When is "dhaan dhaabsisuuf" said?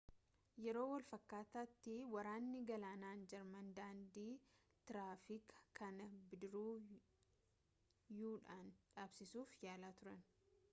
8.47-9.57